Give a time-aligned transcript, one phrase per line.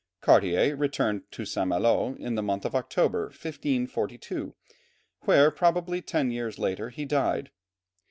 [0.19, 1.67] Cartier returned to St.
[1.67, 4.55] Malo in the month of October, 1542,
[5.25, 7.51] where, probably ten years later, he died.